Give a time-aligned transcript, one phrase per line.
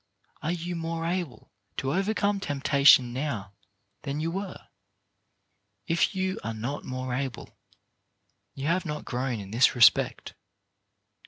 [0.41, 3.53] Are you more able to overcome temptation now
[4.01, 4.67] than you were?
[5.85, 7.55] If you are not more able,
[8.55, 10.33] you have not grown in this respect.